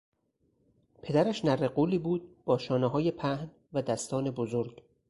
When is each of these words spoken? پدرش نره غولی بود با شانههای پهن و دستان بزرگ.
پدرش 1.03 1.45
نره 1.45 1.67
غولی 1.67 1.99
بود 1.99 2.43
با 2.45 2.57
شانههای 2.57 3.11
پهن 3.11 3.51
و 3.73 3.81
دستان 3.81 4.31
بزرگ. 4.31 4.83